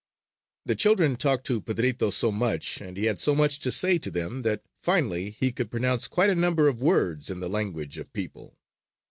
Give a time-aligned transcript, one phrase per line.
[0.65, 4.09] The children talked to Pedrito so much, and he had so much to say to
[4.09, 8.11] them, that finally he could pronounce quite a number of words in the language of
[8.11, 8.57] people.